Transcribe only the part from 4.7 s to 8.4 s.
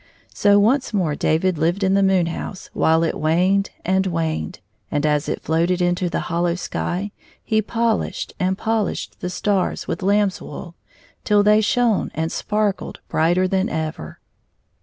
and as it floated in the hollow sky he polished